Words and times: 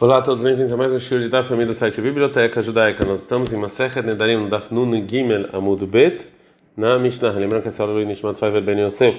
Olá 0.00 0.18
a 0.18 0.22
todos, 0.22 0.42
bem-vindos 0.42 0.72
a 0.72 0.76
mais 0.76 0.92
um 0.92 0.98
show 0.98 1.20
de 1.20 1.28
da 1.28 1.44
família 1.44 1.68
do 1.68 1.72
site 1.72 2.00
Biblioteca 2.00 2.60
Judaica. 2.60 3.04
Nós 3.04 3.20
estamos 3.20 3.52
em 3.52 3.56
Masechet 3.56 4.04
Nedarim, 4.04 4.38
no 4.38 4.48
Daf 4.48 4.74
Nun 4.74 5.06
Gimel 5.06 5.48
Amud 5.52 5.86
Bet, 5.86 6.26
na 6.76 6.98
Mishnah. 6.98 7.30
Lembrando 7.30 7.62
que 7.62 7.68
essa 7.68 7.84
aula 7.84 8.02
é 8.02 8.04
Nishmat 8.04 8.36
Faivel 8.36 8.60
Ben 8.60 8.80
Yosef. 8.80 9.16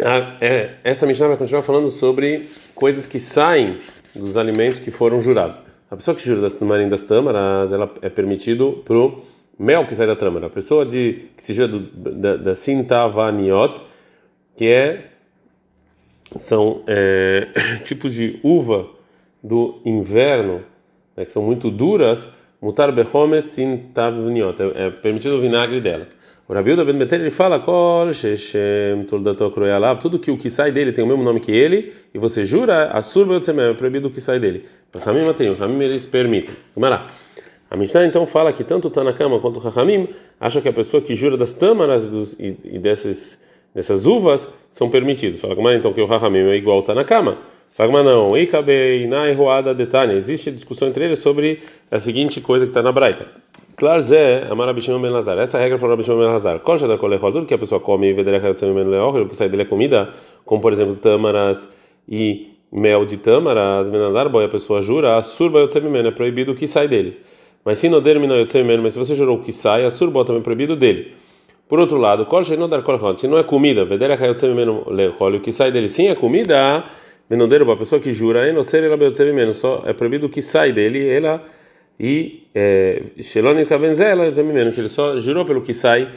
Ah, 0.00 0.36
é, 0.40 0.76
essa 0.84 1.04
Mishnah 1.04 1.26
vai 1.26 1.36
continuar 1.36 1.64
falando 1.64 1.90
sobre 1.90 2.48
coisas 2.76 3.08
que 3.08 3.18
saem 3.18 3.76
dos 4.14 4.36
alimentos 4.36 4.78
que 4.78 4.92
foram 4.92 5.20
jurados. 5.20 5.60
A 5.90 5.96
pessoa 5.96 6.14
que 6.16 6.24
jura 6.24 6.42
das 6.42 6.54
marim 6.60 6.88
das 6.88 7.02
tâmaras, 7.02 7.72
ela 7.72 7.92
é 8.02 8.08
permitido 8.08 8.84
pro 8.84 9.24
mel 9.58 9.84
que 9.84 9.96
sai 9.96 10.06
da 10.06 10.14
tâmara. 10.14 10.46
A 10.46 10.50
pessoa 10.50 10.86
de, 10.86 11.24
que 11.36 11.42
se 11.42 11.52
jura 11.52 11.66
do, 11.66 11.80
da, 11.80 12.36
da 12.36 12.54
Sintavaniot, 12.54 13.82
que 14.54 14.68
é 14.68 15.15
são 16.36 16.82
é, 16.86 17.48
tipos 17.84 18.12
de 18.12 18.38
uva 18.42 18.88
do 19.42 19.80
inverno, 19.84 20.62
né, 21.16 21.24
que 21.24 21.32
são 21.32 21.42
muito 21.42 21.70
duras, 21.70 22.28
mutar 22.60 22.90
behomet 22.92 23.46
sin 23.46 23.78
tavniot, 23.94 24.60
é, 24.60 24.86
é 24.86 24.90
permitido 24.90 25.36
o 25.36 25.40
vinagre 25.40 25.80
delas. 25.80 26.14
O 26.48 26.54
Rabiuda 26.54 26.84
Ben 26.84 26.96
Beter 26.96 27.20
ele 27.20 27.30
fala 27.30 27.58
kol 27.58 28.12
sheshem 28.12 29.04
tudo 29.04 30.18
que 30.18 30.30
o 30.30 30.38
que 30.38 30.48
sai 30.48 30.70
dele 30.70 30.92
tem 30.92 31.04
o 31.04 31.08
mesmo 31.08 31.24
nome 31.24 31.40
que 31.40 31.50
ele, 31.50 31.92
e 32.14 32.18
você 32.18 32.46
jura, 32.46 32.86
a 32.92 33.02
surba 33.02 33.34
é 33.36 33.74
proibido 33.74 34.06
o 34.06 34.10
que 34.12 34.20
sai 34.20 34.38
dele. 34.38 34.64
O 34.94 35.10
Hamim 35.10 35.32
tem, 35.32 35.50
o 35.50 35.62
Hamim 35.62 35.82
eles 35.82 36.06
permitem. 36.06 36.54
Vamos 36.74 36.90
lá. 36.90 37.10
A 37.68 37.76
Mishnah 37.76 38.06
então 38.06 38.24
fala 38.26 38.52
que 38.52 38.62
tanto 38.62 38.86
o 38.86 38.90
Tanakama 38.92 39.40
quanto 39.40 39.58
o 39.58 39.80
Hamim 39.80 40.08
acham 40.38 40.62
que 40.62 40.68
a 40.68 40.72
pessoa 40.72 41.02
que 41.02 41.16
jura 41.16 41.36
das 41.36 41.52
tâmaras 41.52 42.08
dos, 42.08 42.34
e, 42.34 42.56
e 42.62 42.78
desses 42.78 43.40
dessas 43.76 44.06
uvas 44.06 44.48
são 44.70 44.88
permitidos. 44.88 45.38
Fala 45.38 45.54
Gmar 45.54 45.74
então 45.74 45.92
que 45.92 46.00
o 46.00 46.06
Rahamim 46.06 46.38
é 46.38 46.56
igual 46.56 46.80
está 46.80 46.94
na 46.94 47.04
cama. 47.04 47.36
Fala 47.72 47.90
Gmar 47.90 48.04
não, 48.04 48.34
Eikabe 48.34 49.06
na 49.06 49.28
erroada 49.28 49.74
detânia. 49.74 50.16
Existe 50.16 50.50
discussão 50.50 50.88
entre 50.88 51.04
eles 51.04 51.18
sobre 51.18 51.60
a 51.90 52.00
seguinte 52.00 52.40
coisa 52.40 52.64
que 52.64 52.70
está 52.70 52.82
na 52.82 52.90
Braita. 52.90 53.26
Claro, 53.76 54.00
Zé, 54.00 54.46
Amar 54.50 54.70
Abishimon 54.70 55.02
Ben 55.02 55.10
Lazar. 55.10 55.38
Essa 55.38 55.58
regra 55.58 55.76
falou 55.76 55.92
Abishimon 55.92 56.20
Ben 56.20 56.28
Lazar. 56.28 56.60
Colcha 56.60 56.88
da 56.88 56.96
tudo 56.96 57.44
que 57.44 57.52
a 57.52 57.58
pessoa 57.58 57.78
come 57.78 58.08
e 58.08 58.12
o 58.12 59.28
que 59.28 59.36
sai 59.36 59.50
dele 59.50 59.62
é 59.62 59.66
comida, 59.66 60.08
como 60.46 60.62
por 60.62 60.72
exemplo 60.72 60.96
tâmaras 60.96 61.68
e 62.08 62.52
mel 62.72 63.04
de 63.04 63.18
tâmaras, 63.18 63.90
Menadar, 63.90 64.30
boy, 64.30 64.46
a 64.46 64.48
pessoa 64.48 64.80
jura, 64.80 65.18
a 65.18 65.22
surba 65.22 65.60
yotzemimeno, 65.60 66.08
é 66.08 66.10
proibido 66.10 66.52
o 66.52 66.54
que 66.54 66.66
sai 66.66 66.88
deles. 66.88 67.20
Mas 67.62 67.78
se 67.78 67.90
no 67.90 68.00
dermina 68.00 68.36
yotzemimeno, 68.36 68.82
mas 68.82 68.94
se 68.94 68.98
você 68.98 69.14
jurou 69.14 69.38
que 69.38 69.52
sai, 69.52 69.84
a 69.84 69.90
surba 69.90 70.24
também 70.24 70.40
é 70.40 70.44
proibido 70.44 70.74
dele. 70.74 71.12
Por 71.68 71.80
outro 71.80 71.98
lado, 71.98 72.26
se 73.16 73.26
não 73.26 73.38
é 73.38 73.42
comida, 73.42 73.84
o 73.84 75.40
que 75.40 75.50
sai 75.50 75.72
dele 75.72 75.88
sim 75.88 76.06
é 76.06 76.14
comida, 76.14 76.84
venondeiro, 77.28 77.64
uma 77.64 77.76
pessoa 77.76 78.00
que 78.00 78.12
jura, 78.12 78.40
só 79.52 79.82
é 79.84 79.92
proibido 79.92 80.26
o 80.26 80.28
que 80.28 80.40
sai 80.40 80.72
dele, 80.72 81.08
ela 81.08 81.42
e 81.98 82.44
Shelonica 83.20 83.76
Venzela, 83.78 84.30
que 84.30 84.80
ele 84.80 84.88
só 84.88 85.18
jurou 85.18 85.44
pelo 85.44 85.60
que 85.62 85.74
sai 85.74 86.08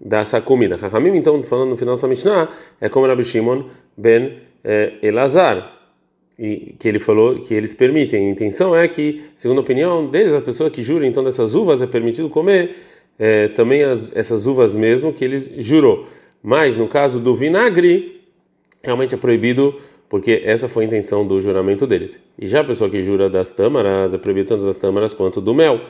dessa 0.00 0.40
comida. 0.40 0.76
Rahamim, 0.76 1.16
então, 1.16 1.40
falando 1.42 1.70
no 1.70 1.76
final 1.76 1.94
dessa 1.94 2.08
Mishnah, 2.08 2.48
é 2.80 2.88
como 2.88 3.06
Rabbi 3.06 3.22
Shimon 3.22 3.64
ben 3.96 4.38
Elazar, 5.02 5.72
e 6.38 6.74
que 6.78 6.88
ele 6.88 6.98
falou 6.98 7.38
que 7.38 7.54
eles 7.54 7.72
permitem. 7.72 8.26
A 8.26 8.30
intenção 8.30 8.74
é 8.74 8.88
que, 8.88 9.22
segundo 9.36 9.58
a 9.58 9.60
opinião 9.60 10.06
deles, 10.08 10.34
a 10.34 10.40
pessoa 10.40 10.68
que 10.68 10.82
jura 10.82 11.06
então 11.06 11.22
dessas 11.22 11.54
uvas 11.54 11.80
é 11.80 11.86
permitido 11.86 12.28
comer 12.28 12.74
é, 13.18 13.48
também 13.48 13.82
as, 13.82 14.14
essas 14.14 14.46
uvas 14.46 14.74
mesmo 14.74 15.12
que 15.12 15.24
ele 15.24 15.38
jurou. 15.62 16.06
Mas 16.42 16.76
no 16.76 16.86
caso 16.86 17.18
do 17.18 17.34
vinagre, 17.34 18.20
realmente 18.82 19.14
é 19.14 19.18
proibido, 19.18 19.74
porque 20.08 20.42
essa 20.44 20.68
foi 20.68 20.84
a 20.84 20.86
intenção 20.86 21.26
do 21.26 21.40
juramento 21.40 21.86
deles. 21.86 22.20
E 22.38 22.46
já 22.46 22.60
a 22.60 22.64
pessoa 22.64 22.88
que 22.88 23.02
jura 23.02 23.28
das 23.28 23.50
tâmaras, 23.50 24.14
é 24.14 24.18
proibido 24.18 24.48
tanto 24.48 24.64
das 24.64 24.76
tâmaras 24.76 25.12
quanto 25.12 25.40
do 25.40 25.54
mel 25.54 25.80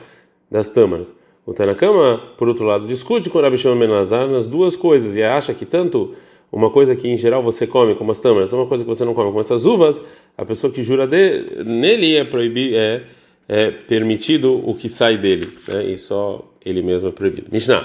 das 0.49 0.69
tâmaras. 0.69 1.13
O 1.45 1.53
Tanakama, 1.53 2.21
por 2.37 2.47
outro 2.47 2.65
lado, 2.65 2.87
discute 2.87 3.29
com 3.29 3.37
o 3.37 3.41
Rabi 3.41 3.57
Shimon 3.57 3.79
Ben 3.79 3.87
Lazar 3.87 4.27
nas 4.27 4.47
duas 4.47 4.75
coisas 4.75 5.15
e 5.15 5.23
acha 5.23 5.53
que 5.53 5.65
tanto 5.65 6.13
uma 6.51 6.69
coisa 6.69 6.95
que 6.95 7.07
em 7.07 7.17
geral 7.17 7.43
você 7.43 7.67
come, 7.67 7.95
como 7.95 8.11
as 8.11 8.19
tâmaras, 8.19 8.51
uma 8.51 8.65
coisa 8.65 8.83
que 8.83 8.89
você 8.89 9.05
não 9.05 9.13
come, 9.13 9.29
como 9.29 9.39
essas 9.39 9.65
uvas, 9.65 10.01
a 10.37 10.45
pessoa 10.45 10.71
que 10.71 10.81
jura 10.81 11.05
de, 11.05 11.63
nele 11.63 12.15
é 12.15 12.23
proibido, 12.23 12.75
é, 12.75 13.03
é 13.47 13.71
permitido 13.71 14.61
o 14.67 14.75
que 14.75 14.89
sai 14.89 15.17
dele, 15.17 15.49
né? 15.67 15.89
e 15.89 15.97
só 15.97 16.43
ele 16.67 16.81
mesmo 16.81 17.09
é 17.09 17.11
proibido. 17.11 17.47
Mishnah. 17.51 17.83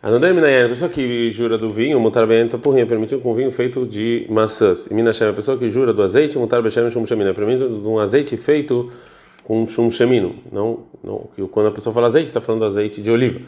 Anandai 0.00 0.32
Minayan, 0.32 0.66
a 0.66 0.68
pessoa 0.68 0.88
que 0.88 1.28
jura 1.32 1.58
do 1.58 1.70
vinho, 1.70 1.98
mutar 1.98 2.24
bem 2.24 2.46
porrinha, 2.48 2.86
permitido 2.86 3.20
com 3.20 3.34
vinho 3.34 3.50
feito 3.50 3.84
de 3.84 4.26
maçãs. 4.30 4.86
E 4.86 4.94
Minashem, 4.94 5.28
a 5.28 5.32
pessoa 5.32 5.58
que 5.58 5.68
jura 5.68 5.92
do 5.92 6.02
azeite, 6.04 6.38
mutar 6.38 6.62
bechem 6.62 6.88
shum 6.88 7.04
shemina, 7.04 7.30
é 7.30 7.32
permitido 7.32 7.80
de 7.80 7.86
um 7.86 7.98
azeite 7.98 8.36
feito 8.36 8.92
com 9.42 9.66
shum 9.66 9.90
shemino. 9.90 10.36
Não, 10.52 10.84
não, 11.02 11.28
quando 11.50 11.66
a 11.66 11.72
pessoa 11.72 11.92
fala 11.92 12.06
azeite, 12.06 12.28
está 12.28 12.40
falando 12.40 12.64
azeite 12.64 13.02
de 13.02 13.10
oliva. 13.10 13.40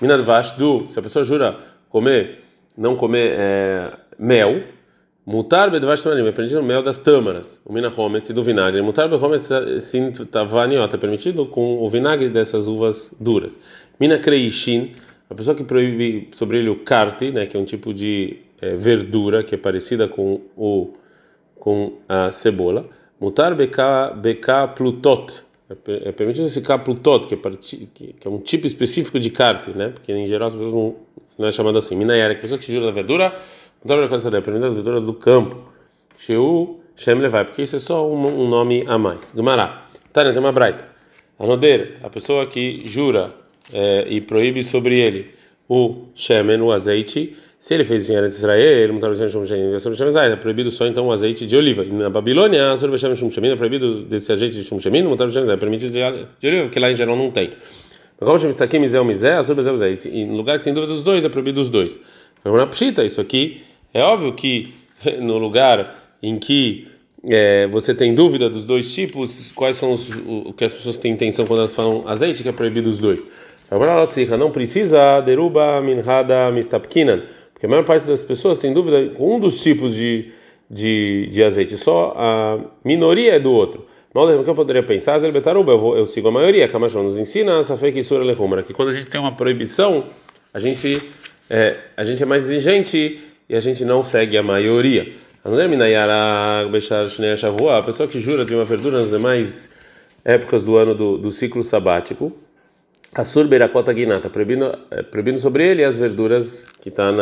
Minadvash 0.00 0.56
do, 0.56 0.88
se 0.88 0.98
a 0.98 1.02
pessoa 1.02 1.24
jura 1.24 1.56
comer, 1.88 2.40
não 2.76 2.96
comer 2.96 3.36
é, 3.38 3.92
mel, 4.18 4.62
Mutar 5.26 5.70
bedvash 5.70 6.02
tamarim, 6.02 6.26
é 6.26 6.32
permitido 6.32 6.60
o 6.60 6.62
mel 6.62 6.82
das 6.82 6.98
tâmaras, 6.98 7.58
o 7.64 7.72
minahometz 7.72 8.28
e 8.28 8.32
do 8.34 8.42
vinagre. 8.42 8.82
Mutar 8.82 9.08
behometz 9.08 9.48
sim 9.80 10.12
tavaniot, 10.12 10.94
é 10.94 10.98
permitido 10.98 11.46
com 11.46 11.82
o 11.82 11.88
vinagre 11.88 12.28
dessas 12.28 12.68
uvas 12.68 13.14
duras. 13.18 13.58
Mina 13.98 14.18
kreishin, 14.18 14.92
a 15.30 15.34
pessoa 15.34 15.56
que 15.56 15.64
proíbe 15.64 16.28
sobre 16.32 16.58
ele 16.58 16.68
o 16.68 16.76
karte, 16.76 17.30
né, 17.30 17.46
que 17.46 17.56
é 17.56 17.60
um 17.60 17.64
tipo 17.64 17.94
de 17.94 18.36
é, 18.60 18.76
verdura 18.76 19.42
que 19.42 19.54
é 19.54 19.58
parecida 19.58 20.06
com 20.06 20.42
o 20.56 20.92
com 21.58 21.94
a 22.06 22.30
cebola. 22.30 22.86
Mutar 23.18 23.54
beka 23.54 24.68
plutot, 24.76 25.42
é, 25.70 26.12
permitido 26.12 26.44
esse 26.44 26.60
plutot, 26.60 27.26
que 27.26 27.34
é, 27.34 27.38
que 28.20 28.28
é 28.28 28.30
um 28.30 28.40
tipo 28.40 28.66
específico 28.66 29.18
de 29.18 29.30
karte, 29.30 29.70
né, 29.70 29.88
porque 29.88 30.12
em 30.12 30.26
geral 30.26 30.48
as 30.48 30.54
pessoas 30.54 30.74
não, 30.74 30.96
não 31.38 31.48
é 31.48 31.50
chamado 31.50 31.78
assim. 31.78 31.96
Mina 31.96 32.14
yara, 32.14 32.34
a 32.34 32.36
pessoa 32.36 32.58
que 32.58 32.70
jura 32.70 32.84
da 32.84 32.92
verdura 32.92 33.34
primeira 34.42 34.68
leitura 34.68 35.00
do 35.00 35.14
campo. 35.14 35.72
Sheu 36.16 36.80
Shem 36.96 37.16
Levai, 37.16 37.44
porque 37.44 37.62
isso 37.62 37.76
é 37.76 37.78
só 37.78 38.08
um, 38.08 38.44
um 38.44 38.48
nome 38.48 38.84
a 38.86 38.96
mais. 38.96 39.32
Gumará. 39.32 39.86
Tânia, 40.12 40.32
tem 40.32 40.40
uma 40.40 40.52
braita. 40.52 40.86
Anoder, 41.38 41.98
a 42.02 42.08
pessoa 42.08 42.46
que 42.46 42.82
jura 42.86 43.34
é, 43.72 44.06
e 44.08 44.20
proíbe 44.20 44.62
sobre 44.62 44.98
ele 45.00 45.34
o 45.68 46.06
shemen, 46.14 46.60
o 46.60 46.70
azeite, 46.70 47.36
se 47.58 47.74
ele 47.74 47.82
fez 47.82 48.06
dinheiro 48.06 48.28
de 48.28 48.34
Israel, 48.34 48.60
ele 48.60 48.92
não 48.92 49.12
está 49.12 49.26
shum 49.26 49.44
shemen, 49.44 50.32
é 50.32 50.36
proibido 50.36 50.70
só 50.70 50.86
então 50.86 51.06
o 51.08 51.12
azeite 51.12 51.46
de 51.46 51.56
oliva. 51.56 51.82
E 51.82 51.90
na 51.92 52.10
Babilônia, 52.10 52.76
sobre 52.76 52.96
shemen 52.98 53.16
shum 53.16 53.30
shemen, 53.30 53.52
é 53.52 53.56
proibido 53.56 54.02
desse 54.02 54.30
azeite 54.30 54.58
de 54.58 54.64
shum 54.64 54.78
shemen, 54.78 55.02
não 55.02 55.12
está 55.12 55.26
dizendo 55.26 55.50
é 55.50 55.56
permitido 55.56 55.92
de, 55.92 56.00
de 56.40 56.46
oliva, 56.46 56.64
porque 56.64 56.78
lá 56.78 56.90
em 56.90 56.94
geral 56.94 57.16
não 57.16 57.30
tem. 57.30 57.50
Mas 58.20 58.26
como 58.26 58.38
chama 58.38 58.50
está 58.50 58.64
aqui, 58.64 58.78
misé 58.78 58.98
ou 59.00 59.04
misé, 59.04 59.42
sobre 59.42 59.68
misé, 59.68 60.08
e 60.08 60.24
no 60.24 60.36
lugar 60.36 60.58
que 60.58 60.64
tem 60.64 60.72
dúvida 60.72 60.92
dos 60.92 61.02
dois, 61.02 61.24
é 61.24 61.28
proibido 61.28 61.60
os 61.60 61.68
dois. 61.68 61.98
Então, 62.40 62.56
na 62.56 62.66
pshita, 62.66 63.02
isso 63.04 63.20
aqui 63.20 63.62
é 63.94 64.02
óbvio 64.02 64.34
que 64.34 64.74
no 65.22 65.38
lugar 65.38 66.16
em 66.22 66.38
que 66.38 66.88
é, 67.26 67.66
você 67.68 67.94
tem 67.94 68.14
dúvida 68.14 68.50
dos 68.50 68.64
dois 68.64 68.92
tipos, 68.92 69.50
quais 69.54 69.76
são 69.76 69.92
os, 69.92 70.10
o, 70.10 70.52
que 70.52 70.64
as 70.64 70.72
pessoas 70.72 70.98
têm 70.98 71.12
intenção 71.12 71.46
quando 71.46 71.60
elas 71.60 71.74
falam 71.74 72.06
azeite, 72.06 72.42
que 72.42 72.48
é 72.48 72.52
proibido 72.52 72.90
os 72.90 72.98
dois. 72.98 73.24
Não 74.38 74.50
precisa 74.50 75.20
deruba 75.20 75.80
minhada 75.80 76.50
mistapkinan, 76.50 77.22
porque 77.52 77.66
a 77.66 77.68
maior 77.68 77.84
parte 77.84 78.06
das 78.06 78.22
pessoas 78.22 78.58
tem 78.58 78.72
dúvida 78.74 79.14
com 79.14 79.36
um 79.36 79.40
dos 79.40 79.62
tipos 79.62 79.94
de, 79.94 80.32
de, 80.70 81.28
de 81.30 81.42
azeite, 81.42 81.76
só 81.76 82.14
a 82.16 82.58
minoria 82.84 83.34
é 83.34 83.40
do 83.40 83.52
outro. 83.52 83.86
Mas 84.12 84.38
o 84.38 84.44
que 84.44 84.50
eu 84.50 84.54
poderia 84.54 84.82
pensar, 84.82 85.20
eu, 85.24 85.96
eu 85.96 86.06
sigo 86.06 86.28
a 86.28 86.30
maioria, 86.30 86.66
a 86.72 86.78
nos 87.02 87.18
ensina 87.18 87.60
que 88.62 88.72
quando 88.72 88.90
a 88.90 88.94
gente 88.94 89.10
tem 89.10 89.20
uma 89.20 89.32
proibição, 89.32 90.04
a 90.52 90.60
gente 90.60 91.02
é, 91.50 91.78
a 91.96 92.04
gente 92.04 92.22
é 92.22 92.26
mais 92.26 92.44
exigente 92.44 93.20
e 93.48 93.54
a 93.54 93.60
gente 93.60 93.84
não 93.84 94.02
segue 94.02 94.36
a 94.36 94.42
maioria. 94.42 95.12
A 95.44 95.48
pessoa 97.82 98.08
que 98.08 98.20
jura 98.20 98.44
de 98.44 98.54
uma 98.54 98.64
verdura 98.64 99.00
nas 99.00 99.10
demais 99.10 99.70
épocas 100.24 100.62
do 100.62 100.76
ano 100.76 100.94
do, 100.94 101.18
do 101.18 101.30
ciclo 101.30 101.62
sabático, 101.62 102.32
a 103.14 103.24
surbeiracota 103.24 103.92
guinata, 103.92 104.30
é, 104.90 105.02
proibindo 105.02 105.38
sobre 105.38 105.68
ele 105.68 105.84
as 105.84 105.96
verduras 105.96 106.66
que 106.80 106.88
está 106.88 107.12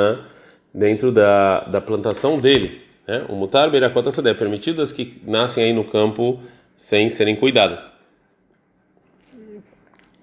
dentro 0.72 1.12
da, 1.12 1.64
da 1.64 1.80
plantação 1.80 2.38
dele. 2.38 2.80
Né? 3.06 3.26
O 3.28 3.34
mutar 3.34 3.70
beiracota 3.70 4.10
sadé, 4.10 4.30
é 4.30 4.34
permitido 4.34 4.80
as 4.80 4.92
que 4.92 5.20
nascem 5.26 5.64
aí 5.64 5.72
no 5.72 5.84
campo 5.84 6.40
sem 6.76 7.08
serem 7.08 7.36
cuidadas. 7.36 7.90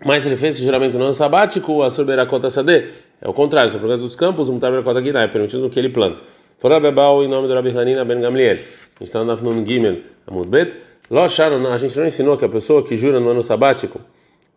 Mas 0.06 0.26
ele 0.26 0.38
fez 0.38 0.56
esse 0.56 0.64
juramento 0.64 0.98
no 0.98 1.06
ano 1.06 1.14
sabático, 1.14 1.84
a 1.84 1.90
surbeiracota 1.90 2.50
sadé, 2.50 2.88
é 3.22 3.28
o 3.28 3.34
contrário, 3.34 3.70
sobre 3.70 3.98
dos 3.98 4.16
campos, 4.16 4.48
o 4.48 4.54
mutar 4.54 4.72
berakota 4.72 5.02
guiná, 5.02 5.24
é 5.24 5.28
permitido 5.28 5.70
que 5.70 5.78
ele 5.78 5.90
planta. 5.90 6.22
Fora 6.60 6.80
bebal 6.80 7.24
em 7.24 7.28
nome 7.28 7.48
do 7.48 7.54
Rabi 7.54 7.70
Hanina 7.78 8.06
ben 8.06 8.20
Gamliel. 8.22 8.56
A 8.56 8.58
gente 8.58 9.04
está 9.04 9.20
no 9.20 9.26
Nafnun 9.26 9.66
Gimel, 9.66 10.00
Amud 10.28 10.50
Bet. 10.50 10.76
Lo 11.10 11.22
a 11.22 11.78
gente 11.78 11.98
não 11.98 12.06
ensinou 12.06 12.38
que 12.38 12.46
a 12.46 12.50
pessoa 12.50 12.84
que 12.84 12.96
jura 12.96 13.20
no 13.20 13.30
ano 13.30 13.42
sabático 13.42 14.00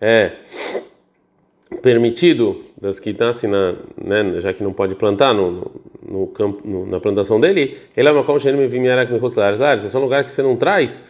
é 0.00 0.32
permitido 1.80 2.62
das 2.80 3.00
que 3.00 3.12
nascem 3.12 3.48
na, 3.48 3.74
né, 3.96 4.40
já 4.40 4.52
que 4.52 4.62
não 4.62 4.72
pode 4.72 4.94
plantar 4.94 5.32
no, 5.32 5.70
no 6.06 6.26
campo, 6.28 6.60
no, 6.66 6.86
na 6.86 7.00
plantação 7.00 7.40
dele, 7.40 7.78
ele 7.96 8.08
é 8.08 8.12
uma 8.12 8.24
como 8.24 8.38
me 8.38 8.66
vimiarak 8.66 9.10
me 9.10 9.18
é 9.18 9.76
só 9.76 9.98
um 9.98 10.02
lugar 10.02 10.24
que 10.24 10.32
você 10.32 10.42
não 10.42 10.56
traz 10.56 11.02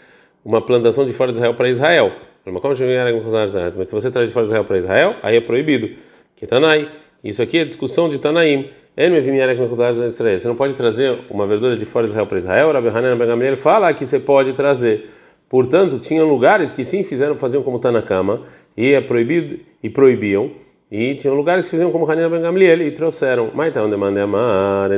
uma 0.44 0.61
plantação 0.61 1.05
de 1.05 1.12
fora 1.12 1.32
de 1.32 1.38
Israel 1.38 1.55
para 1.55 1.69
Israel. 1.69 2.12
Mas 2.44 3.89
se 3.89 3.94
você 3.94 4.11
traz 4.11 4.29
de 4.29 4.35
fora 4.35 4.47
Israel 4.47 4.65
para 4.65 4.79
Israel, 4.79 5.17
aí 5.23 5.37
é 5.37 5.41
proibido. 5.41 5.91
Que 6.35 6.47
Tanai. 6.47 6.91
Isso 7.23 7.41
aqui 7.41 7.59
é 7.59 7.65
discussão 7.65 8.09
de 8.09 8.19
Tanaim. 8.19 8.69
Você 8.94 10.49
não 10.49 10.56
pode 10.56 10.75
trazer 10.75 11.21
uma 11.31 11.47
verdura 11.47 11.77
de 11.77 11.87
fora 11.87 12.05
de 12.05 12.11
Israel 12.11 12.27
para 12.27 12.39
Israel. 12.39 12.73
Rabbi 12.73 12.89
Hanan 12.89 13.17
Ben 13.17 13.56
fala 13.56 13.94
que 13.94 14.05
você 14.05 14.19
pode 14.19 14.53
trazer. 14.53 15.09
Portanto, 15.49 15.99
tinham 15.99 16.29
lugares 16.29 16.73
que 16.73 16.85
sim 16.85 17.05
fizeram, 17.05 17.37
faziam 17.37 17.62
como 17.62 17.77
está 17.77 17.93
na 17.93 18.03
cama 18.03 18.43
e 18.77 18.93
é 18.93 19.00
proibido 19.00 19.61
e 19.83 19.89
proibiam. 19.89 20.50
E 20.91 21.15
tinham 21.15 21.35
lugares 21.35 21.65
que 21.65 21.71
faziam 21.71 21.91
como 21.91 22.11
Hanina 22.11 22.29
Ben 22.29 22.43
Gamliel 22.43 22.83
e 22.83 22.91
trouxeram. 22.91 23.50
Mas 23.55 23.69
então, 23.69 23.89
demanda 23.89 24.23
amar, 24.23 24.91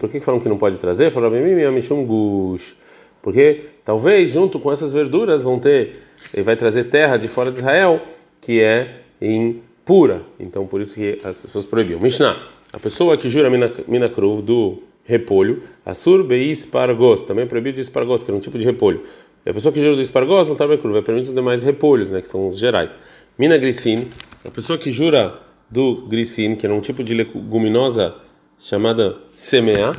Por 0.00 0.08
que 0.08 0.20
falam 0.20 0.40
que 0.40 0.48
não 0.48 0.56
pode 0.56 0.78
trazer? 0.78 1.10
Falaram, 1.10 1.36
Mishum 1.72 2.06
Gush. 2.06 2.74
Porque 3.22 3.66
talvez 3.84 4.30
junto 4.30 4.58
com 4.58 4.72
essas 4.72 4.92
verduras 4.92 5.42
vão 5.42 5.58
ter, 5.58 5.96
ele 6.34 6.42
vai 6.42 6.56
trazer 6.56 6.84
terra 6.84 7.16
de 7.16 7.28
fora 7.28 7.50
de 7.50 7.58
Israel 7.58 8.02
que 8.40 8.60
é 8.60 9.02
impura. 9.20 10.22
Então 10.38 10.66
por 10.66 10.80
isso 10.80 10.94
que 10.94 11.20
as 11.24 11.38
pessoas 11.38 11.64
proibiam. 11.64 12.00
Mishnah, 12.00 12.42
a 12.72 12.78
pessoa 12.78 13.16
que 13.16 13.30
jura 13.30 13.48
mina, 13.48 13.72
mina 13.86 14.08
cruv 14.08 14.42
do 14.42 14.82
repolho, 15.04 15.62
assur 15.84 16.30
espargos, 16.32 17.24
também 17.24 17.44
é 17.44 17.46
proibido 17.46 17.76
de 17.76 17.82
espargos, 17.82 18.22
que 18.22 18.30
é 18.30 18.34
um 18.34 18.40
tipo 18.40 18.58
de 18.58 18.66
repolho. 18.66 19.02
E 19.44 19.50
a 19.50 19.54
pessoa 19.54 19.72
que 19.72 19.80
jura 19.80 19.96
do 19.96 20.02
espargos, 20.02 20.46
não 20.46 20.54
está 20.54 20.66
cruv, 20.78 20.96
é 20.96 21.02
permitido 21.02 21.30
os 21.30 21.34
demais 21.34 21.62
repolhos, 21.62 22.12
né, 22.12 22.20
que 22.20 22.28
são 22.28 22.48
os 22.48 22.58
gerais. 22.58 22.94
Mina 23.38 23.58
glicin, 23.58 24.08
a 24.44 24.50
pessoa 24.50 24.78
que 24.78 24.90
jura 24.90 25.38
do 25.70 26.06
glicin, 26.08 26.54
que 26.54 26.66
é 26.66 26.70
um 26.70 26.80
tipo 26.80 27.02
de 27.02 27.14
leguminosa 27.14 28.14
chamada 28.58 29.16
semea, 29.34 29.92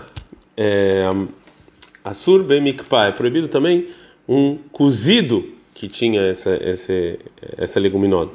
é, 0.56 1.06
Assur 2.04 2.44
bemikpa, 2.44 3.06
é 3.06 3.12
proibido 3.12 3.48
também 3.48 3.88
um 4.28 4.58
cozido 4.72 5.46
que 5.74 5.88
tinha 5.88 6.22
essa, 6.22 6.52
essa, 6.62 6.94
essa 7.58 7.80
leguminosa. 7.80 8.32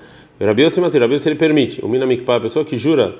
Mantém, 0.81 1.01
Rabiel 1.01 1.19
se 1.19 1.29
ele 1.29 1.37
permite. 1.37 1.85
O 1.85 1.89
minamikpa, 1.89 2.37
a 2.37 2.41
pessoa 2.41 2.65
que 2.65 2.79
jura 2.79 3.17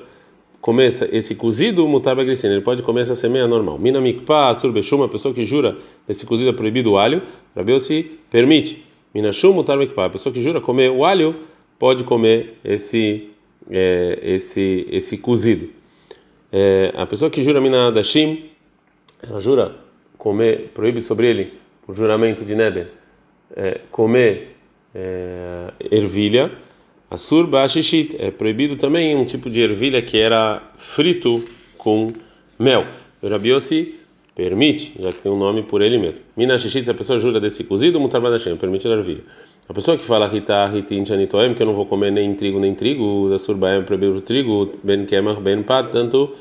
comer 0.61 0.87
esse 1.11 1.35
cozido, 1.35 1.87
mutar 1.87 2.15
glicina, 2.15 2.53
ele 2.53 2.61
pode 2.61 2.83
comer 2.83 3.01
essa 3.01 3.15
semeia 3.15 3.47
normal. 3.47 3.77
Minamikpa, 3.77 4.49
assur 4.49 4.71
bechum, 4.71 5.03
a 5.03 5.09
pessoa 5.09 5.33
que 5.33 5.45
jura 5.45 5.77
esse 6.07 6.25
cozido 6.25 6.49
é 6.49 6.53
proibido 6.53 6.91
o 6.91 6.97
alho, 6.97 7.21
Rabiel 7.55 7.79
se 7.79 8.03
permite. 8.29 8.85
Minashum 9.13 9.53
mutar 9.53 9.77
mikpa, 9.77 10.05
a 10.05 10.09
pessoa 10.09 10.31
que 10.31 10.41
jura 10.41 10.61
comer 10.61 10.91
o 10.91 11.03
alho 11.03 11.35
pode 11.77 12.03
comer 12.03 12.57
esse 12.63 13.29
é, 13.69 14.19
esse 14.21 14.85
esse 14.89 15.17
cozido. 15.17 15.69
É, 16.51 16.93
a 16.95 17.05
pessoa 17.05 17.29
que 17.29 17.43
jura 17.43 17.59
minadashim, 17.61 18.45
ela 19.21 19.39
jura 19.39 19.75
comer, 20.19 20.71
proíbe 20.73 21.01
sobre 21.01 21.27
ele, 21.27 21.53
por 21.83 21.95
juramento 21.95 22.45
de 22.45 22.53
Neder, 22.53 22.89
é, 23.55 23.79
comer 23.89 24.57
é, 24.93 25.71
ervilha, 25.89 26.51
a 27.09 27.17
surba 27.17 27.67
shishit, 27.67 28.15
é 28.19 28.29
proibido 28.29 28.75
também 28.75 29.15
um 29.15 29.25
tipo 29.25 29.49
de 29.49 29.61
ervilha 29.61 29.99
que 30.01 30.19
era 30.19 30.61
frito 30.75 31.43
com 31.77 32.13
mel. 32.59 32.85
O 33.21 33.27
Rabiossi 33.27 33.95
permite, 34.35 34.93
já 34.99 35.11
que 35.11 35.21
tem 35.21 35.31
um 35.31 35.37
nome 35.37 35.63
por 35.63 35.81
ele 35.81 35.97
mesmo. 35.97 36.23
Mina 36.37 36.59
shishit, 36.59 36.85
se 36.85 36.91
a 36.91 36.93
pessoa 36.93 37.17
jura 37.17 37.39
desse 37.39 37.63
cozido, 37.63 37.99
mutar 37.99 38.21
badashem, 38.21 38.55
permite 38.57 38.87
a 38.87 38.91
ervilha. 38.91 39.23
A 39.67 39.73
pessoa 39.73 39.97
que 39.97 40.05
fala 40.05 40.27
rita 40.27 40.65
ritin 40.67 41.05
chanitoem, 41.05 41.53
que 41.53 41.63
eu 41.63 41.67
não 41.67 41.73
vou 41.73 41.85
comer 41.85 42.11
nem 42.11 42.35
trigo 42.35 42.59
nem 42.59 42.75
trigo, 42.75 43.33
a 43.33 43.37
surba 43.37 43.69
é 43.69 43.81
proibido 43.81 44.17
o 44.17 44.21
trigo, 44.21 44.71
ben 44.83 45.05
kemach, 45.05 45.39
ben 45.39 45.63
pat, 45.63 45.91
tanto 45.91 46.35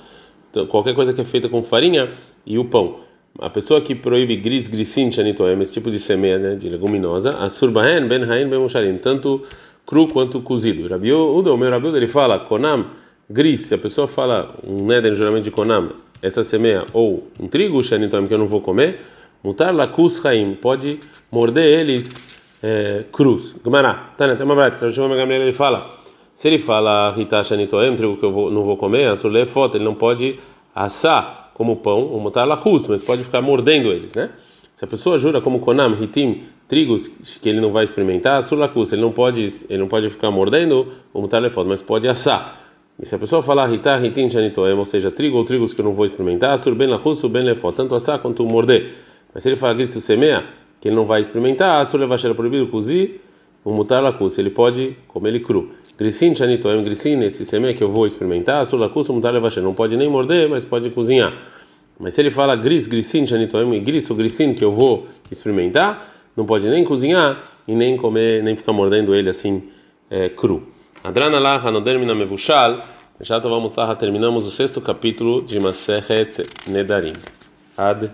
qualquer 0.68 0.94
coisa 0.94 1.12
que 1.12 1.20
é 1.20 1.24
feita 1.24 1.48
com 1.48 1.62
farinha 1.62 2.10
e 2.44 2.58
o 2.58 2.64
pão 2.64 3.07
a 3.40 3.50
pessoa 3.50 3.80
que 3.80 3.94
proíbe 3.94 4.36
gris, 4.36 4.68
grisin, 4.68 5.10
chanitoem, 5.10 5.60
esse 5.62 5.74
tipo 5.74 5.90
de 5.90 5.98
semeia 5.98 6.38
né, 6.38 6.54
de 6.56 6.68
leguminosa, 6.68 7.36
a 7.38 7.48
surbahen 7.48 8.08
ben 8.08 8.24
hain 8.24 8.48
ben 8.48 8.60
musharim, 8.60 8.98
tanto 8.98 9.42
cru 9.86 10.08
quanto 10.08 10.40
cozido. 10.42 10.88
Rabi 10.88 11.12
Uda, 11.12 11.52
o 11.52 11.56
meu 11.56 11.70
Rabi 11.70 11.88
ele 11.88 12.08
fala, 12.08 12.40
konam, 12.40 12.86
gris, 13.30 13.62
se 13.62 13.74
a 13.74 13.78
pessoa 13.78 14.08
fala 14.08 14.54
um 14.66 14.84
neder 14.84 15.14
geralmente 15.14 15.44
de 15.44 15.50
konam, 15.50 15.92
essa 16.20 16.42
semeia, 16.42 16.84
ou 16.92 17.28
um 17.38 17.46
trigo, 17.46 17.82
chanitoem, 17.82 18.26
que 18.26 18.34
eu 18.34 18.38
não 18.38 18.48
vou 18.48 18.60
comer, 18.60 19.00
mutar 19.42 19.72
lakus 19.72 20.24
haim, 20.26 20.54
pode 20.54 20.98
morder 21.30 21.64
eles 21.64 22.20
é, 22.62 23.04
cruz. 23.12 23.54
Gumará, 23.62 24.12
Tânia, 24.16 24.34
tem 24.34 24.44
uma 24.44 24.54
brata, 24.54 24.78
que 24.78 24.84
eu 24.84 24.90
chamo 24.90 25.14
a 25.14 25.22
ele 25.22 25.52
fala, 25.52 25.86
se 26.34 26.48
ele 26.48 26.58
fala 26.58 27.12
rita 27.12 27.42
chanitoem, 27.42 27.94
trigo 27.94 28.16
que 28.16 28.24
eu 28.24 28.32
vou, 28.32 28.50
não 28.50 28.64
vou 28.64 28.76
comer, 28.76 29.08
a 29.08 29.16
surle 29.16 29.46
foto, 29.46 29.76
ele 29.76 29.84
não 29.84 29.94
pode 29.94 30.38
assar 30.74 31.47
como 31.58 31.76
pão, 31.76 32.04
ou 32.04 32.20
mutar 32.20 32.46
lachus, 32.46 32.86
mas 32.88 33.02
pode 33.02 33.24
ficar 33.24 33.42
mordendo 33.42 33.90
eles, 33.90 34.14
né? 34.14 34.30
Se 34.74 34.84
a 34.84 34.88
pessoa 34.88 35.18
jura 35.18 35.40
como 35.40 35.58
konam, 35.58 36.00
hitim, 36.00 36.44
trigos 36.68 37.08
que 37.42 37.48
ele 37.48 37.60
não 37.60 37.72
vai 37.72 37.82
experimentar, 37.82 38.40
surlacus, 38.44 38.92
ele 38.92 39.02
não 39.02 39.10
pode, 39.10 39.66
ele 39.68 39.78
não 39.80 39.88
pode 39.88 40.08
ficar 40.08 40.30
mordendo, 40.30 40.92
ou 41.12 41.20
mutar 41.20 41.42
lefod, 41.42 41.68
mas 41.68 41.82
pode 41.82 42.06
assar. 42.06 42.64
E 42.96 43.04
se 43.04 43.12
a 43.12 43.18
pessoa 43.18 43.42
falar 43.42 43.72
hitar, 43.74 44.02
hitim, 44.04 44.30
chanitoem, 44.30 44.74
ou 44.74 44.84
seja, 44.84 45.10
trigo 45.10 45.36
ou 45.36 45.44
trigos 45.44 45.74
que 45.74 45.80
eu 45.80 45.84
não 45.84 45.92
vou 45.92 46.06
experimentar, 46.06 46.56
sur 46.58 46.76
ben 46.76 46.88
lachus, 46.88 47.18
sur 47.18 47.28
ben 47.28 47.42
lefod, 47.42 47.74
tanto 47.74 47.96
assar 47.96 48.20
quanto 48.20 48.46
morder. 48.46 48.88
Mas 49.34 49.42
se 49.42 49.48
ele 49.48 49.56
falar 49.56 49.74
grito 49.74 50.00
semeia, 50.00 50.46
que 50.80 50.86
ele 50.86 50.94
não 50.94 51.04
vai 51.04 51.20
experimentar, 51.20 51.84
sur 51.84 51.98
levachera 51.98 52.34
proibido 52.34 52.68
cozir, 52.68 53.20
o 53.68 53.72
mutar 53.74 54.02
lacus, 54.02 54.38
ele 54.38 54.48
pode 54.48 54.96
comer 55.06 55.28
ele 55.28 55.40
cru. 55.40 55.72
Grisin 55.98 56.34
chanitoem, 56.34 56.82
grisin, 56.82 57.22
esse 57.22 57.44
semeia 57.44 57.74
que 57.74 57.84
eu 57.84 57.92
vou 57.92 58.06
experimentar, 58.06 58.64
sur 58.64 58.78
lacus, 58.78 59.10
mutar 59.10 59.30
levachera, 59.30 59.62
não 59.62 59.74
pode 59.74 59.94
nem 59.94 60.08
morder, 60.08 60.48
mas 60.48 60.64
pode 60.64 60.88
cozinhar. 60.88 61.34
Mas 62.00 62.14
se 62.14 62.22
ele 62.22 62.30
fala 62.30 62.56
gris, 62.56 62.86
grisin, 62.86 63.26
chanitoem, 63.26 63.84
gris, 63.84 64.08
o 64.08 64.14
grisin 64.14 64.54
que 64.54 64.64
eu 64.64 64.72
vou 64.72 65.06
experimentar, 65.30 66.08
não 66.34 66.46
pode 66.46 66.66
nem 66.68 66.82
cozinhar 66.82 67.42
e 67.66 67.74
nem 67.74 67.94
comer, 67.94 68.42
nem 68.42 68.56
ficar 68.56 68.72
mordendo 68.72 69.14
ele 69.14 69.28
assim 69.28 69.64
é, 70.10 70.30
cru. 70.30 70.66
Adrana 71.04 71.38
lá, 71.38 71.56
Hanodermina 71.56 72.14
Mevushal, 72.14 72.78
já 73.20 73.38
vamos 73.38 73.76
lá, 73.76 73.94
terminamos 73.94 74.46
o 74.46 74.50
sexto 74.50 74.80
capítulo 74.80 75.42
de 75.42 75.60
Maseret 75.60 76.42
Nedarim. 76.66 77.12
Ad. 77.76 78.10